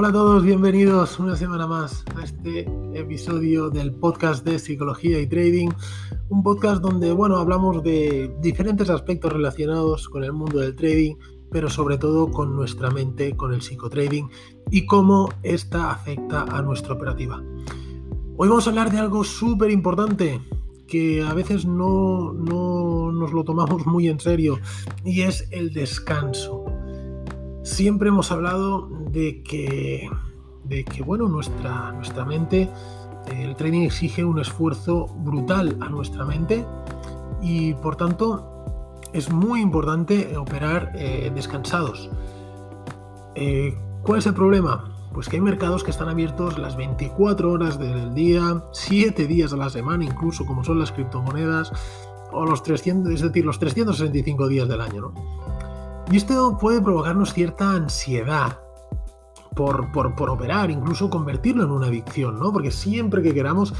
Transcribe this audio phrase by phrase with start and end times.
[0.00, 5.26] Hola a todos, bienvenidos una semana más a este episodio del podcast de psicología y
[5.26, 5.70] trading,
[6.28, 11.16] un podcast donde, bueno, hablamos de diferentes aspectos relacionados con el mundo del trading,
[11.50, 14.30] pero sobre todo con nuestra mente, con el psicotrading
[14.70, 17.42] y cómo esta afecta a nuestra operativa.
[18.36, 20.40] Hoy vamos a hablar de algo súper importante
[20.86, 24.60] que a veces no, no nos lo tomamos muy en serio
[25.04, 26.67] y es el descanso.
[27.78, 30.10] Siempre hemos hablado de que,
[30.64, 32.68] de que bueno, nuestra, nuestra mente,
[33.32, 36.66] el trading exige un esfuerzo brutal a nuestra mente
[37.40, 42.10] y por tanto es muy importante operar eh, descansados.
[43.36, 45.08] Eh, ¿Cuál es el problema?
[45.14, 49.56] Pues que hay mercados que están abiertos las 24 horas del día, 7 días a
[49.56, 51.70] la semana, incluso como son las criptomonedas,
[52.32, 55.12] o los 300, es decir, los 365 días del año,
[56.10, 58.60] Y esto puede provocarnos cierta ansiedad
[59.54, 62.52] por, por, operar, incluso convertirlo en una adicción, ¿no?
[62.52, 63.74] Porque siempre que queramos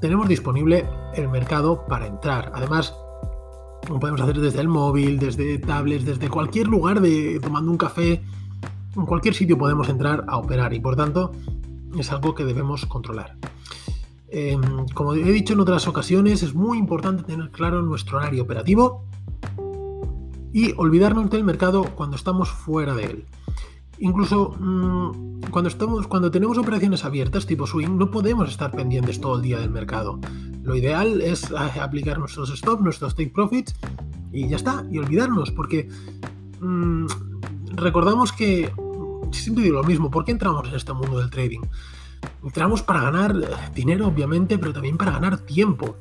[0.00, 2.52] tenemos disponible el mercado para entrar.
[2.54, 2.94] Además,
[3.88, 8.22] lo podemos hacer desde el móvil, desde tablets, desde cualquier lugar de tomando un café,
[8.96, 11.32] en cualquier sitio podemos entrar a operar y por tanto
[11.98, 13.36] es algo que debemos controlar.
[14.28, 19.04] Em, como he dicho en otras ocasiones, es muy importante tener claro nuestro horario operativo
[20.54, 23.24] y olvidarnos del mercado cuando estamos fuera de él.
[23.98, 29.36] Incluso mm, cuando, estamos, cuando tenemos operaciones abiertas tipo swing, no podemos estar pendientes todo
[29.36, 30.20] el día del mercado.
[30.62, 33.74] Lo ideal es eh, aplicar nuestros stops, nuestros take profits
[34.32, 35.88] y ya está, y olvidarnos, porque
[36.60, 37.06] mm,
[37.74, 38.72] recordamos que
[39.32, 41.62] siempre digo lo mismo, ¿por qué entramos en este mundo del trading?
[42.44, 43.34] Entramos para ganar
[43.74, 45.96] dinero, obviamente, pero también para ganar tiempo.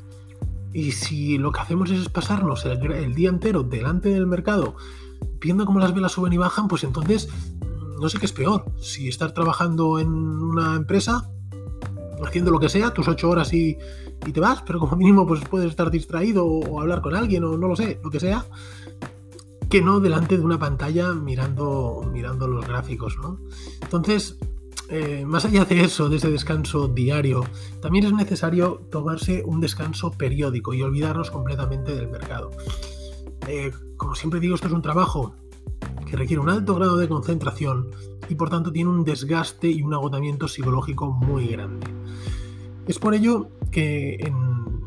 [0.74, 4.76] Y si lo que hacemos es pasarnos el, día entero delante del mercado,
[5.40, 7.30] viendo cómo las velas suben y bajan, pues entonces
[8.00, 8.66] no sé qué es peor.
[8.82, 11.30] Si estar trabajando en una empresa,
[12.26, 13.78] haciendo lo que sea, tus ocho horas y,
[14.26, 17.56] y te vas, pero como mínimo pues puedes estar distraído o hablar con alguien o
[17.58, 18.45] no lo sé, lo que sea
[19.73, 23.39] que no delante de una pantalla mirando, mirando los gráficos, ¿no?
[23.82, 24.38] Entonces,
[24.95, 27.43] eh, más allá de eso, de ese descanso diario,
[27.81, 32.52] también es necesario tomarse un descanso periódico y olvidarnos completamente del mercado.
[33.48, 35.36] Eh, como siempre digo, esto es un trabajo
[36.05, 37.87] que requiere un alto grado de concentración
[38.30, 41.87] y por tanto tiene un desgaste y un agotamiento psicológico muy grande.
[42.87, 44.36] Es por ello que en,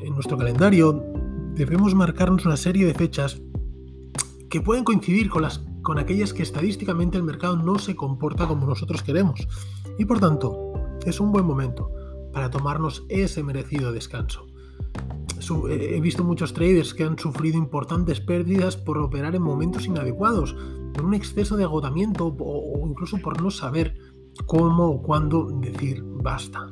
[0.03, 1.03] en nuestro calendario
[1.57, 3.43] debemos marcarnos una serie de fechas
[4.49, 8.67] que pueden coincidir con, las, con aquellas que estadísticamente el mercado no se comporta como
[8.67, 9.47] nosotros queremos.
[10.01, 10.73] Y por tanto,
[11.05, 11.93] es un buen momento
[12.33, 14.49] para tomarnos ese merecido descanso.
[15.71, 20.57] He visto muchos traders que han sufrido importantes pérdidas por operar en momentos inadecuados,
[20.93, 23.97] por un exceso de agotamiento o incluso por no saber
[24.45, 26.69] cómo o cuándo decir basta.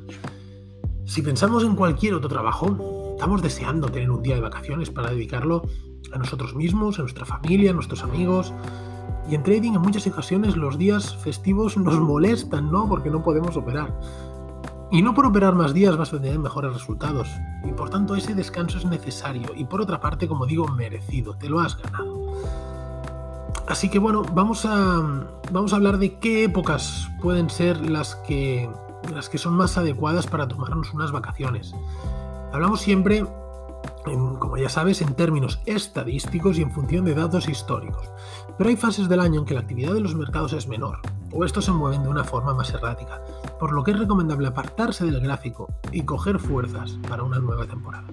[1.05, 5.63] Si pensamos en cualquier otro trabajo, estamos deseando tener un día de vacaciones para dedicarlo
[6.11, 8.53] a nosotros mismos, a nuestra familia, a nuestros amigos.
[9.29, 12.87] Y en trading en muchas ocasiones los días festivos nos molestan, ¿no?
[12.87, 13.93] Porque no podemos operar.
[14.91, 17.27] Y no por operar más días vas a tener mejores resultados.
[17.63, 19.49] Y por tanto ese descanso es necesario.
[19.55, 21.35] Y por otra parte, como digo, merecido.
[21.35, 22.33] Te lo has ganado.
[23.67, 28.69] Así que bueno, vamos a, vamos a hablar de qué épocas pueden ser las que,
[29.11, 31.73] las que son más adecuadas para tomarnos unas vacaciones.
[32.53, 33.25] Hablamos siempre
[34.39, 38.09] como ya sabes, en términos estadísticos y en función de datos históricos.
[38.57, 40.99] Pero hay fases del año en que la actividad de los mercados es menor,
[41.31, 43.21] o estos se mueven de una forma más errática,
[43.59, 48.07] por lo que es recomendable apartarse del gráfico y coger fuerzas para una nueva temporada.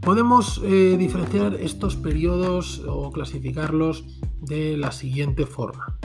[0.00, 4.04] Podemos eh, diferenciar estos periodos o clasificarlos
[4.40, 5.96] de la siguiente forma.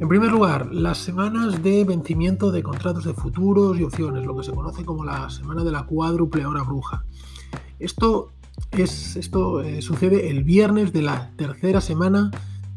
[0.00, 4.42] En primer lugar, las semanas de vencimiento de contratos de futuros y opciones, lo que
[4.42, 7.04] se conoce como la semana de la cuádruple hora bruja.
[7.78, 8.32] Esto,
[8.72, 12.30] es, esto eh, sucede el viernes de la tercera semana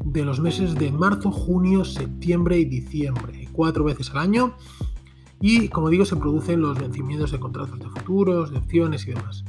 [0.03, 4.53] de los meses de marzo, junio, septiembre y diciembre, cuatro veces al año.
[5.39, 9.43] Y como digo, se producen los vencimientos de contratos de futuros, de opciones y demás.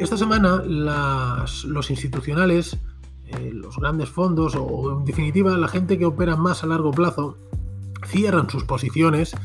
[0.00, 2.78] Esta semana los institucionales,
[3.26, 7.36] eh, los grandes fondos o en definitiva la gente que opera más a largo plazo
[8.06, 9.36] cierran sus posiciones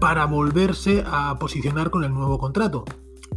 [0.00, 2.84] para volverse a posicionar con el nuevo contrato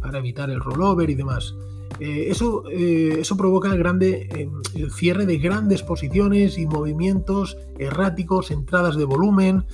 [0.00, 1.54] para evitar el rollover y demás.
[2.00, 4.28] Eh, eso, eh, eso provoca el, grande,
[4.74, 9.64] eh, cierre de grandes posiciones y movimientos erráticos, entradas de volumen,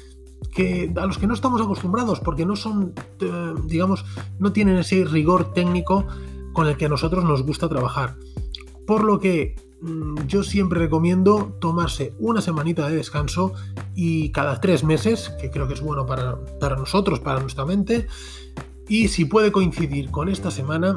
[0.53, 2.93] que, a los que no estamos acostumbrados porque no son,
[3.65, 4.05] digamos,
[4.39, 6.07] no tienen ese rigor técnico
[6.53, 8.17] con el que a nosotros nos gusta trabajar.
[8.87, 13.53] Por lo que mm, yo siempre recomiendo tomarse una semanita de descanso
[13.95, 18.07] y cada tres meses, que creo que es bueno para, para nosotros, para nuestra mente,
[18.89, 20.97] y si puede coincidir con esta semana,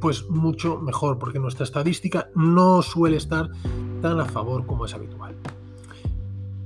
[0.00, 3.50] pues mucho mejor, porque nuestra estadística no suele estar
[4.02, 5.36] tan a favor como es habitual.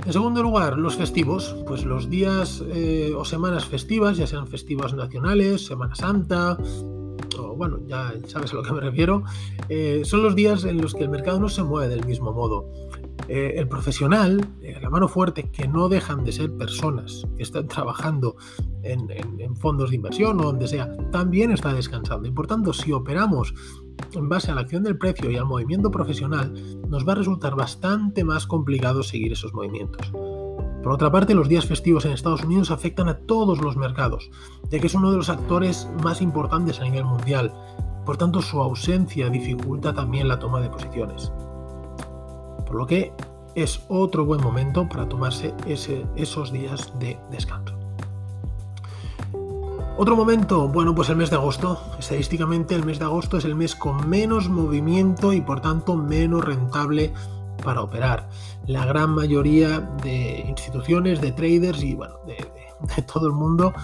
[0.06, 4.94] En segundo lugar, los festivos, pues los días eh, o semanas festivas, ya sean festivas
[4.94, 6.56] nacionales, Semana Santa,
[7.38, 9.24] o bueno, ya sabes a lo que me refiero,
[9.68, 12.66] eh, son los días en los que el mercado no se mueve del mismo modo.
[13.32, 14.44] Eh, el profesional,
[14.82, 18.34] la mano fuerte, que no dejan de ser personas que están trabajando
[18.82, 22.26] en, en fondos de inversión o donde sea, también está descansando.
[22.26, 23.54] Y por tanto, si operamos
[24.14, 26.52] en base a la acción del precio y al movimiento profesional,
[26.88, 30.10] nos va a resultar bastante más complicado seguir esos movimientos.
[30.82, 34.28] Por otra parte, los días festivos en Estados Unidos afectan a todos los mercados,
[34.70, 37.54] ya que es uno de los actores más importantes a nivel mundial.
[38.04, 41.30] Por tanto, su ausencia dificulta también la toma de posiciones.
[42.70, 43.12] Por lo que
[43.56, 47.74] es otro buen momento para tomarse esos días de descanso.
[49.96, 51.82] Otro momento, bueno, pues el mes de agosto.
[51.98, 56.44] Estadísticamente el mes de agosto es el mes con menos movimiento y por tanto menos
[56.44, 57.12] rentable
[57.64, 58.28] para operar.
[58.68, 62.36] La gran mayoría de instituciones, de traders y bueno, de,
[62.96, 63.74] de todo el mundo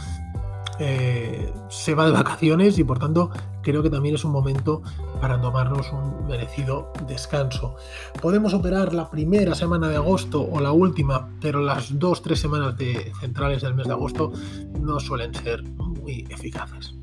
[0.78, 3.30] eh, se va de vacaciones y por tanto
[3.62, 4.82] creo que también es un momento
[5.20, 7.76] para tomarnos un merecido descanso.
[8.20, 12.76] Podemos operar la primera semana de agosto o la última, pero las dos, tres semanas
[12.76, 14.32] de centrales del mes de agosto
[14.80, 16.94] no suelen ser muy eficaces.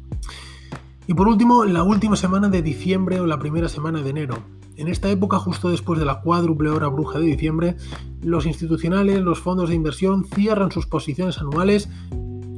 [1.08, 4.38] Y por último, la última semana de diciembre o la primera semana de enero.
[4.76, 7.76] En esta época, justo después de la cuádruple hora bruja de diciembre,
[8.22, 11.90] los institucionales, los fondos de inversión cierran sus posiciones anuales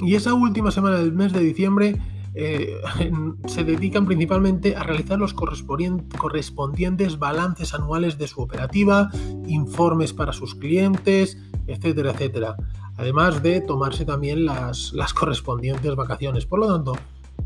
[0.02, 1.98] y esa última semana del mes de diciembre
[2.36, 2.82] eh,
[3.48, 9.10] se dedican principalmente a realizar los correspondientes balances anuales de su operativa,
[9.48, 11.38] informes para sus clientes,
[11.68, 12.56] etcétera, etcétera.
[12.98, 16.46] Además de tomarse también las, correspondientes vacaciones.
[16.46, 16.94] Por lo tanto,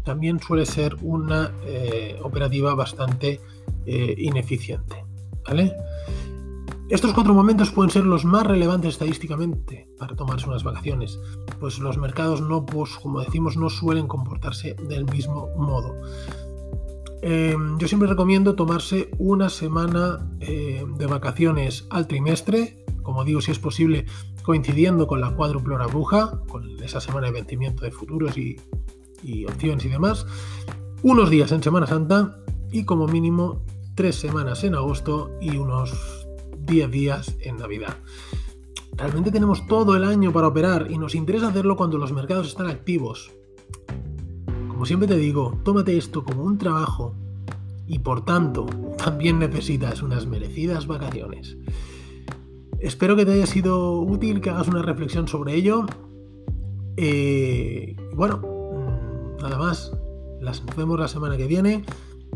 [0.03, 3.39] también suele ser una eh, operativa bastante
[3.85, 5.05] eh, ineficiente.
[5.47, 5.75] ¿Vale?
[6.89, 11.19] Estos cuatro momentos pueden ser los más relevantes estadísticamente para tomarse unas vacaciones,
[11.59, 15.93] pues los mercados no, pues, como decimos, no suelen comportarse del mismo modo.
[17.21, 23.51] Em, yo siempre recomiendo tomarse una semana eh, de vacaciones al trimestre, como digo, si
[23.51, 24.07] es posible,
[24.41, 28.59] coincidiendo con la cuádruple hora bruja, con esa semana de vencimiento de futuros y,
[29.21, 30.25] y opciones y demás,
[31.03, 32.39] unos días en Semana Santa
[32.71, 33.63] y como mínimo
[33.93, 36.18] tres semanas en agosto y unos
[36.69, 37.97] 10 días en Navidad.
[38.95, 42.67] Realmente tenemos todo el año para operar y nos interesa hacerlo cuando los mercados están
[42.67, 43.31] activos.
[44.67, 47.15] Como siempre te digo, tómate esto como un trabajo
[47.87, 48.65] y por tanto
[48.97, 51.57] también necesitas unas merecidas vacaciones.
[52.79, 55.85] Espero que te haya sido útil, que hagas una reflexión sobre ello.
[56.97, 59.91] Eh, bueno, mm, nada más.
[60.39, 61.83] Las vemos la semana que viene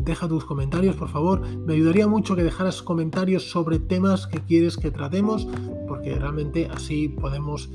[0.00, 1.40] deja tus comentarios, por favor.
[1.40, 5.46] Me ayudaría mucho que dejaras comentarios sobre temas que quieres que tratemos,
[5.88, 7.70] porque realmente así podemos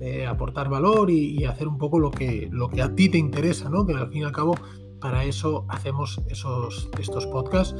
[0.00, 3.68] eh, aportar valor y, hacer un poco lo que, lo que a ti te interesa,
[3.68, 3.86] ¿no?
[3.86, 4.56] Que al fin y al cabo
[5.00, 7.74] para eso hacemos esos, estos podcasts.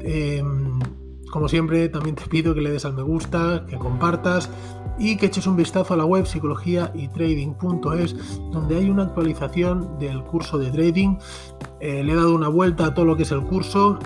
[0.00, 0.78] Em,
[1.32, 4.50] como siempre, también te pido que le des al me gusta, que compartas
[4.98, 8.14] y que eches un vistazo a la web psicología y trading.es,
[8.52, 11.16] donde hay una actualización del curso de trading.
[11.80, 13.98] Eh, le he dado una vuelta a todo lo que es el curso,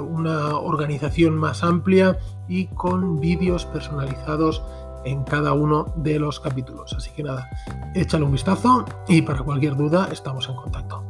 [0.00, 4.60] una organización más amplia y con vídeos personalizados
[5.04, 6.92] en cada uno de los capítulos.
[6.92, 7.48] Así que nada,
[7.94, 11.04] échale un vistazo y para cualquier duda estamos en contacto.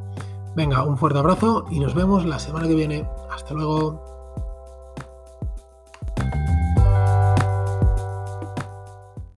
[0.55, 3.09] Venga, un fuerte abrazo y nos vemos la semana que viene.
[3.31, 4.18] Hasta luego.